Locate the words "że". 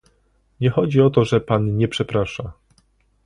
1.25-1.41